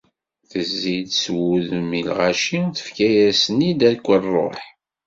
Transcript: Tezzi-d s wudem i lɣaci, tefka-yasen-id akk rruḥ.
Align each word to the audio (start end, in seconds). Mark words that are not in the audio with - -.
Tezzi-d 0.49 1.09
s 1.23 1.23
wudem 1.35 1.89
i 1.99 2.01
lɣaci, 2.09 2.61
tefka-yasen-id 2.75 3.81
akk 3.91 4.05
rruḥ. 4.23 4.59